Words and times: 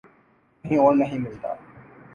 کہیں 0.65 0.77
اور 0.77 0.95
نہیں 0.95 1.19
ملتا۔ 1.19 1.53